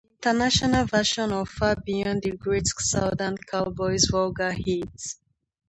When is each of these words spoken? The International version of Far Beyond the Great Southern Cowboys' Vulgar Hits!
The 0.23 0.29
International 0.31 0.85
version 0.87 1.31
of 1.31 1.47
Far 1.47 1.75
Beyond 1.75 2.23
the 2.23 2.31
Great 2.35 2.65
Southern 2.65 3.37
Cowboys' 3.37 4.07
Vulgar 4.09 4.51
Hits! 4.51 5.19